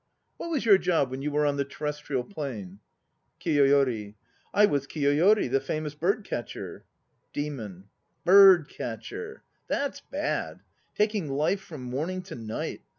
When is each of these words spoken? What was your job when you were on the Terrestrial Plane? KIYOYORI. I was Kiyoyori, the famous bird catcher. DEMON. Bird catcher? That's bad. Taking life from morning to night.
What 0.37 0.49
was 0.49 0.65
your 0.65 0.79
job 0.79 1.11
when 1.11 1.21
you 1.21 1.29
were 1.29 1.45
on 1.45 1.57
the 1.57 1.63
Terrestrial 1.63 2.23
Plane? 2.23 2.79
KIYOYORI. 3.39 4.15
I 4.51 4.65
was 4.65 4.87
Kiyoyori, 4.87 5.47
the 5.51 5.59
famous 5.59 5.93
bird 5.93 6.23
catcher. 6.23 6.85
DEMON. 7.33 7.83
Bird 8.25 8.67
catcher? 8.67 9.43
That's 9.67 9.99
bad. 10.01 10.61
Taking 10.95 11.29
life 11.29 11.61
from 11.61 11.83
morning 11.83 12.23
to 12.23 12.33
night. 12.35 12.81